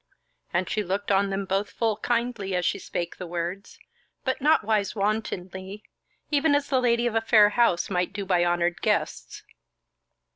And 0.51 0.67
she 0.67 0.81
looked 0.81 1.11
on 1.11 1.29
them 1.29 1.45
both 1.45 1.69
full 1.69 1.97
kindly 1.97 2.55
as 2.55 2.65
she 2.65 2.79
spake 2.79 3.17
the 3.17 3.27
words, 3.27 3.77
but 4.23 4.41
nowise 4.41 4.95
wantonly; 4.95 5.83
even 6.31 6.55
as 6.55 6.69
the 6.69 6.81
lady 6.81 7.05
of 7.05 7.13
a 7.13 7.21
fair 7.21 7.49
house 7.49 7.87
might 7.87 8.11
do 8.11 8.25
by 8.25 8.43
honoured 8.43 8.81
guests. 8.81 9.43